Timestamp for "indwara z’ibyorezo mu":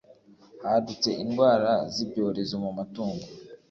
1.23-2.71